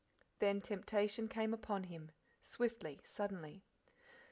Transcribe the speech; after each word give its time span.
Then 0.39 0.61
temptation 0.61 1.27
came 1.27 1.53
upon 1.53 1.83
him 1.83 2.09
swiftly, 2.41 3.01
suddenly. 3.03 3.61